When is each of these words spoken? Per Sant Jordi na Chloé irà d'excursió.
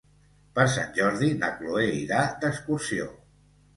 Per 0.59 0.63
Sant 0.75 0.87
Jordi 0.95 1.29
na 1.43 1.51
Chloé 1.59 1.85
irà 2.01 2.23
d'excursió. 2.45 3.11